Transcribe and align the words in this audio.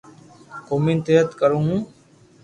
گومين 0.67 0.97
تيرٿ 1.05 1.29
ڪرو 1.39 1.59
ھون 1.65 1.79